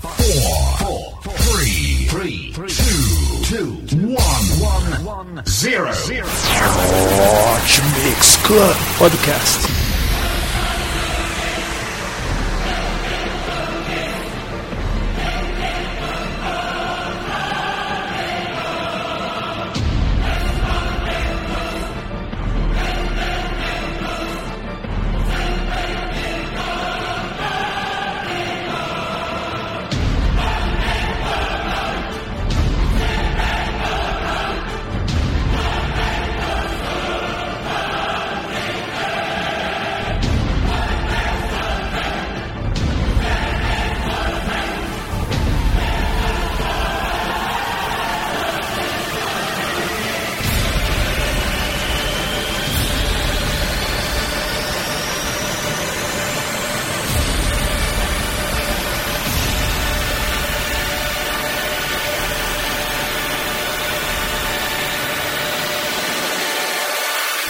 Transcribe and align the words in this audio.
four, 0.00 1.18
four, 1.22 1.32
three, 1.38 2.06
three, 2.06 2.52
two, 2.68 3.86
two, 3.86 3.96
one, 4.06 5.04
one, 5.04 5.44
zero. 5.46 5.90
Hot 6.24 8.04
Mix 8.04 8.36
Club 8.46 8.76
Podcast. 8.98 9.87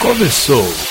Começou. 0.09 0.88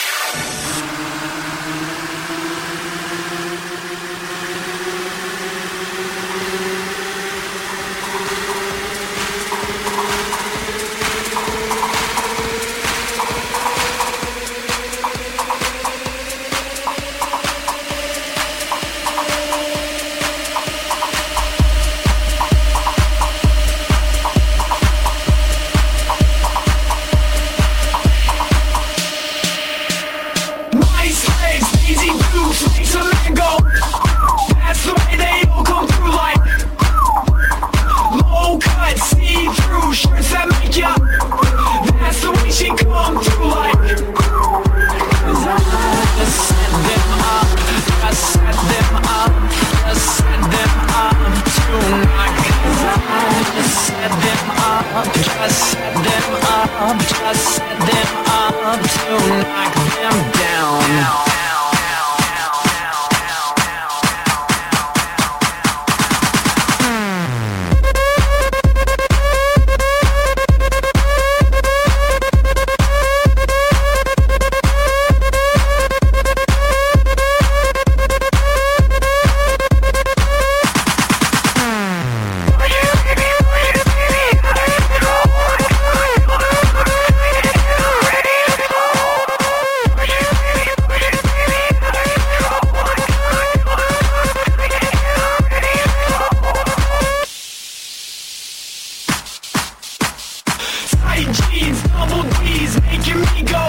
Tight 101.18 101.34
jeans, 101.50 101.82
double 101.82 102.22
D's, 102.44 102.80
making 102.84 103.22
me 103.22 103.42
go. 103.42 103.66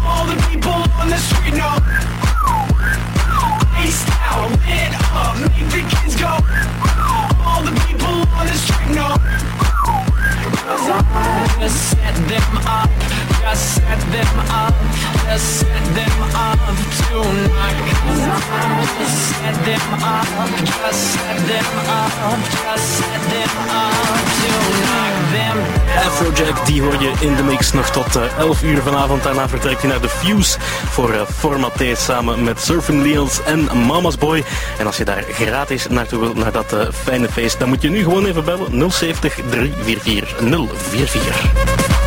All 0.00 0.24
the 0.24 0.34
people 0.48 0.72
on 0.72 1.10
the 1.10 1.18
street 1.18 1.52
know. 1.52 1.76
Iced 3.76 4.08
out, 4.08 4.48
lit 4.64 4.94
up, 5.12 5.36
make 5.40 5.68
the 5.68 5.84
kids 5.94 6.16
go. 6.16 6.40
All 7.44 7.62
the 7.62 7.78
people 7.86 8.24
on 8.32 8.46
the 8.46 8.54
street 8.54 8.96
know. 8.96 9.77
Set. 10.68 11.08
Afrojack, 26.06 26.66
die 26.66 26.82
hoor 26.82 27.02
je 27.02 27.12
in 27.20 27.34
de 27.34 27.42
mix 27.42 27.72
nog 27.72 27.90
tot 27.90 28.16
eh, 28.16 28.38
11 28.38 28.62
uur 28.62 28.82
vanavond. 28.82 29.22
Daarna 29.22 29.48
vertrekt 29.48 29.80
hij 29.80 29.90
naar 29.90 30.00
de 30.00 30.08
Fuse 30.08 30.58
voor 30.90 31.12
eh, 31.12 31.20
Format 31.36 31.72
T 31.76 31.98
samen 31.98 32.44
met 32.44 32.60
Surfing 32.60 33.02
Leels 33.02 33.42
en 33.42 33.64
Mama's 33.86 34.18
Boy. 34.18 34.44
En 34.78 34.86
als 34.86 34.96
je 34.96 35.04
daar 35.04 35.24
gratis 35.32 35.86
naartoe 35.88 36.20
wilt, 36.20 36.36
naar 36.36 36.52
dat 36.52 36.72
eh, 36.72 36.86
fijne 36.92 37.28
feest, 37.28 37.58
dan 37.58 37.68
moet 37.68 37.82
je 37.82 37.90
nu 37.90 38.02
gewoon 38.02 38.26
even 38.26 38.44
bellen 38.44 38.90
070 38.90 39.34
344 39.50 40.40
044. 40.66 41.97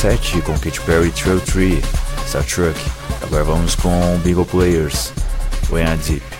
2017 0.00 0.40
com 0.42 0.54
Katy 0.58 0.80
Perry 0.80 1.10
Trail 1.10 1.40
Tree, 1.40 1.82
Star 2.26 2.42
Trek. 2.44 2.78
Agora 3.22 3.44
vamos 3.44 3.74
com 3.74 4.18
Bingo 4.24 4.46
Players, 4.46 5.12
When 5.70 5.84
I 5.84 5.96
Deep. 5.98 6.39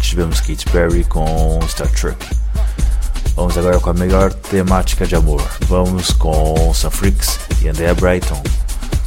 Tivemos 0.00 0.40
Katy 0.40 0.64
Perry 0.70 1.04
com 1.04 1.60
Star 1.68 1.88
Trek. 1.88 2.16
Vamos 3.36 3.56
agora 3.58 3.78
com 3.78 3.90
a 3.90 3.94
melhor 3.94 4.32
temática 4.32 5.06
de 5.06 5.14
amor. 5.14 5.42
Vamos 5.66 6.10
com 6.12 6.72
Sam 6.74 6.90
Freaks 6.90 7.38
e 7.62 7.68
Andrea 7.68 7.94
Brighton. 7.94 8.42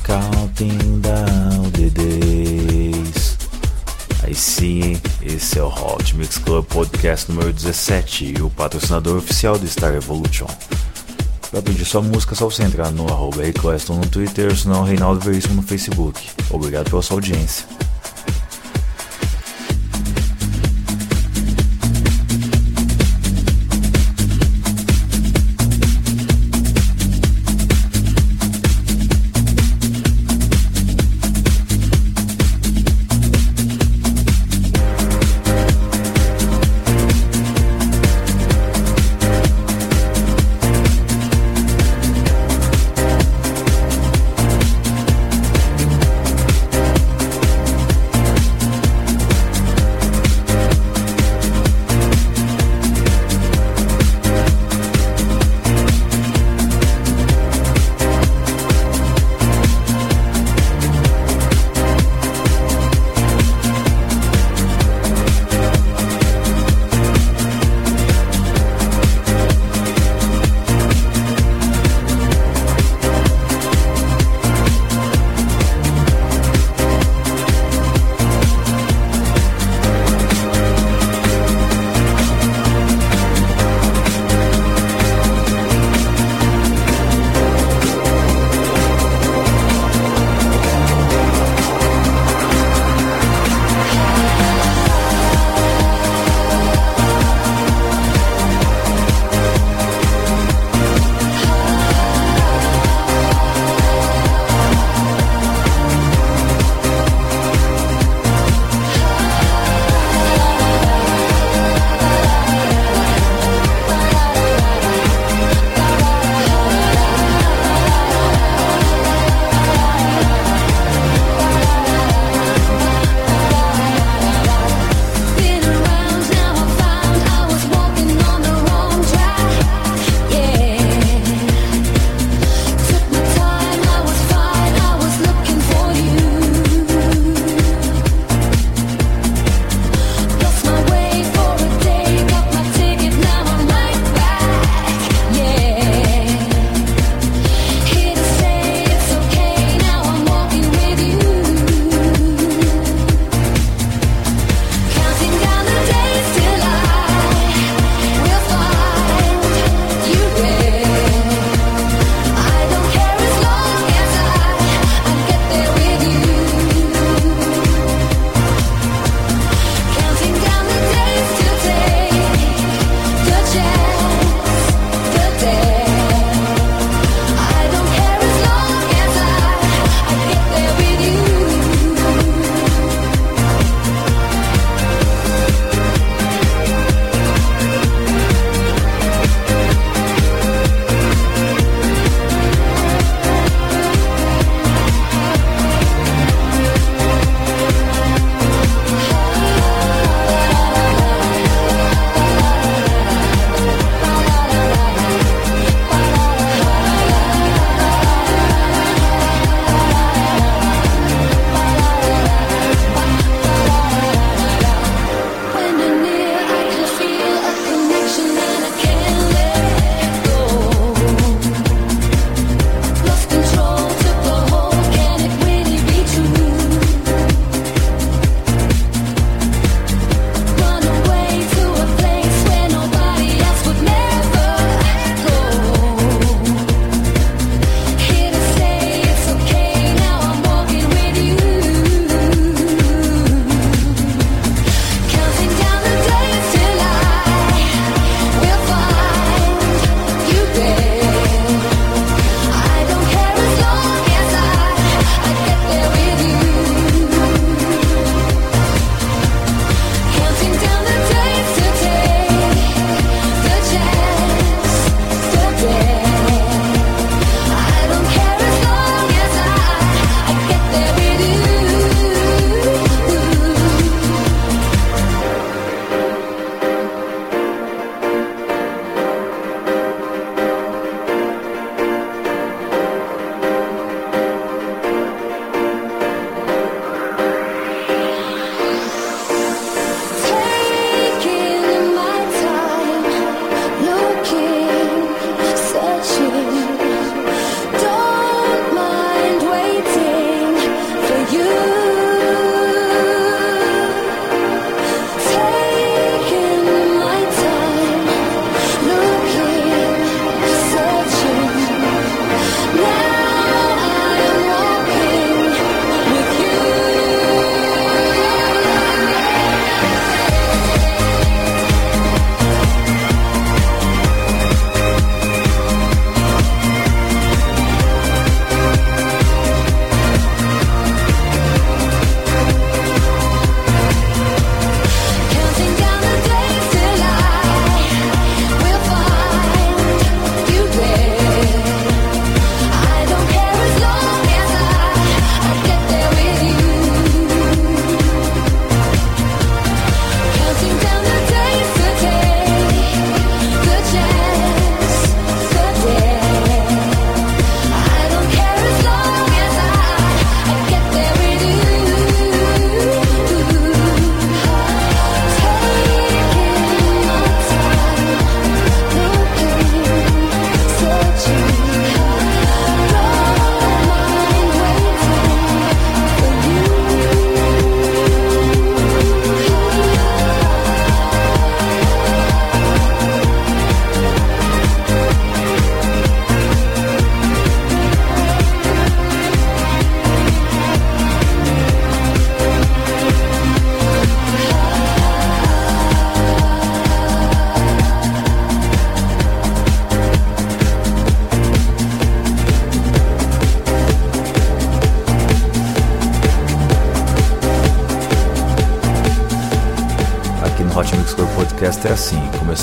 Counting 0.03 0.99
down 0.99 1.71
the 1.71 1.89
days. 1.89 3.37
Aí 4.23 4.35
sim, 4.35 5.01
esse 5.21 5.57
é 5.57 5.63
o 5.63 5.67
Hot 5.67 6.15
Mix 6.15 6.37
Club 6.37 6.65
Podcast 6.65 7.31
número 7.31 7.51
17 7.51 8.35
e 8.37 8.41
o 8.41 8.49
patrocinador 8.49 9.17
oficial 9.17 9.57
do 9.57 9.67
Star 9.67 9.93
Evolution. 9.95 10.47
Para 11.49 11.61
pedir 11.61 11.85
sua 11.85 12.01
música, 12.01 12.33
é 12.33 12.37
só 12.37 12.45
você 12.45 12.63
entrar 12.63 12.91
no 12.91 13.07
arroba 13.07 13.43
no 13.89 14.07
Twitter, 14.07 14.55
senão 14.55 14.83
Reinaldo 14.83 15.19
Veríssimo 15.19 15.55
no 15.55 15.61
Facebook. 15.63 16.29
Obrigado 16.49 16.89
pela 16.89 17.01
sua 17.01 17.17
audiência. 17.17 17.65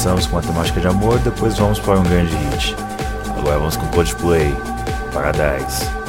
Começamos 0.00 0.26
com 0.26 0.38
a 0.38 0.40
temática 0.40 0.80
de 0.80 0.86
amor, 0.86 1.18
depois 1.18 1.58
vamos 1.58 1.78
para 1.78 2.00
um 2.00 2.02
grande 2.02 2.34
hit. 2.34 2.74
Agora 3.36 3.58
vamos 3.58 3.76
com 3.76 3.86
Coldplay, 3.88 4.56
Paradise. 5.12 5.99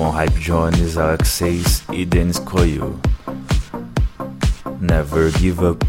Com 0.00 0.08
Hype 0.08 0.40
Jones, 0.40 0.96
Alex 0.96 1.28
6 1.28 1.82
e 1.92 2.06
Dennis 2.06 2.38
Coyle. 2.38 2.94
Never 4.80 5.30
Give 5.30 5.62
Up. 5.62 5.86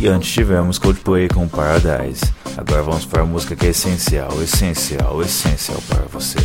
E 0.00 0.08
antes 0.08 0.32
tivemos 0.32 0.78
Coldplay 0.78 1.28
com 1.28 1.46
Paradise. 1.46 2.24
Agora 2.56 2.82
vamos 2.82 3.04
para 3.04 3.20
a 3.20 3.26
música 3.26 3.54
que 3.54 3.66
é 3.66 3.68
essencial, 3.68 4.42
essencial, 4.42 5.20
essencial 5.20 5.82
para 5.86 6.06
você. 6.06 6.38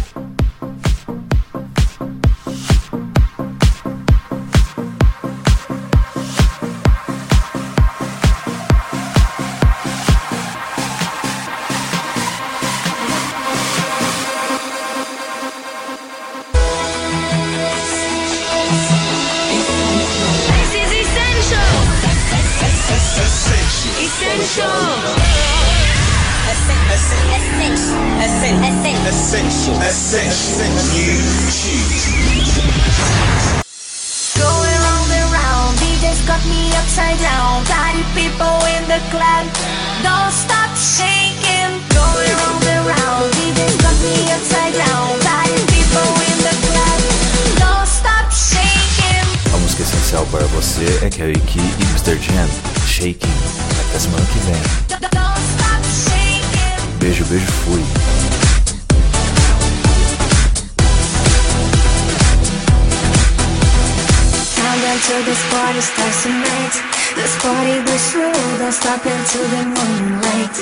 A 49.53 49.57
música 49.57 49.83
essencial 49.83 50.25
para 50.27 50.45
você 50.47 50.85
é 51.03 51.09
Kelly 51.09 51.39
Key 51.41 51.59
e 51.59 51.83
Mr. 51.83 52.17
Jam, 52.21 52.47
Shaking. 52.97 53.29
Até 53.89 53.99
semana 53.99 54.25
que 54.25 54.39
vem. 54.39 54.57
Beijo, 56.97 57.23
beijo, 57.25 57.45
fui. 57.45 57.83
To 64.97 65.13
this 65.23 65.43
party 65.51 65.79
starts 65.79 66.23
tonight. 66.23 66.73
This 67.15 67.35
party 67.37 67.83
goes 67.85 68.11
through, 68.11 68.33
don't 68.57 68.71
stop 68.73 69.05
until 69.05 69.45
the 69.47 69.63
morning 69.77 70.21
light. 70.25 70.57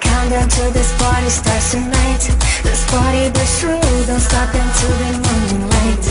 Countdown 0.00 0.48
to 0.48 0.70
this 0.72 0.92
party 0.98 1.30
starts 1.30 1.70
tonight. 1.70 2.22
This 2.64 2.84
party 2.90 3.30
goes 3.30 3.60
through, 3.60 3.80
don't 4.08 4.20
stop 4.20 4.52
until 4.52 4.90
the 4.98 5.12
morning 5.22 5.70
light. 5.70 6.04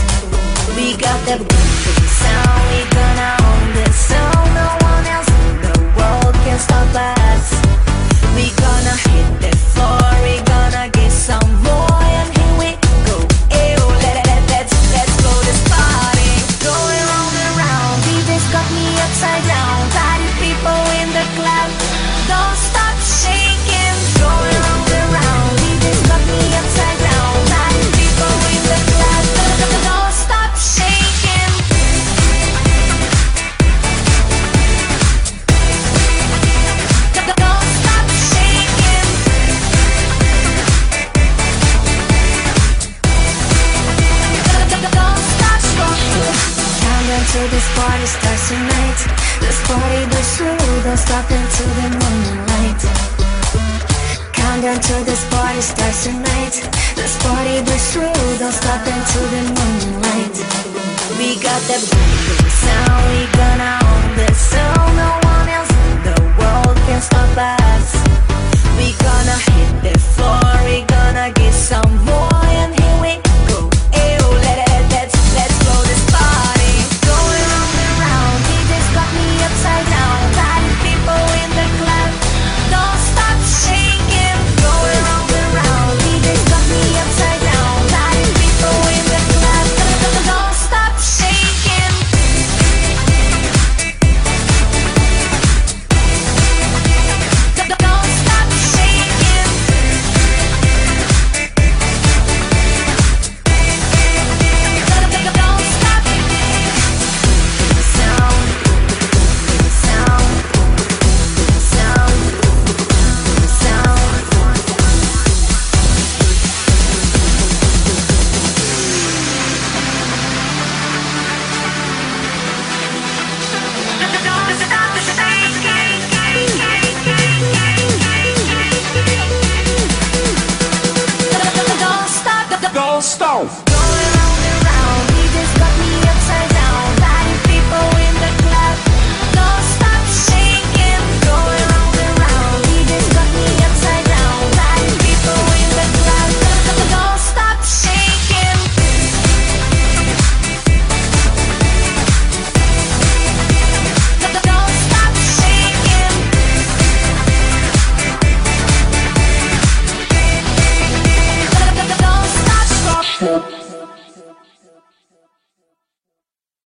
We 0.74 0.96
got 0.96 1.20
that 1.26 1.40
sound, 2.18 2.64
we 2.72 2.80
gonna 2.96 3.36
own 3.44 3.74
this 3.74 3.94
sound. 3.94 4.29
Can't 6.50 6.60
stop 6.62 6.96
us. 6.96 7.52
We 8.34 8.50
gonna 8.56 9.09
Count 54.60 54.82
down 54.82 55.04
this 55.06 55.24
party 55.30 55.62
starts 55.62 56.04
tonight 56.04 56.52
This 56.94 57.16
party 57.22 57.64
breaks 57.64 57.94
through, 57.94 58.12
don't 58.38 58.52
stop 58.52 58.86
until 58.86 59.26
the 59.32 59.42
moonlight. 59.56 60.36
We 61.16 61.40
got 61.40 61.62
that 61.64 61.80
sound, 62.60 63.00
we 63.08 63.24
gonna 63.40 63.80
own 63.88 64.16
this. 64.16 64.36
Sound 64.36 64.96
No 65.00 65.10
one 65.24 65.48
else 65.48 65.72
in 65.88 65.96
the 66.04 66.20
world 66.36 66.76
can 66.84 67.00
stop 67.00 67.32
us. 67.40 67.88
We 68.76 68.92
gonna 69.00 69.38
hit 69.48 69.94
the 69.94 69.98
floor, 69.98 70.44
we 70.68 70.82
gonna 70.84 71.32
get 71.32 71.54
some 71.54 72.04
more. 72.04 72.39